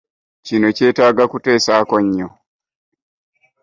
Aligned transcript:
Kino 0.45 0.67
kyetaaga 0.77 1.23
kuteesaako 1.31 1.95
nnyo. 2.05 2.27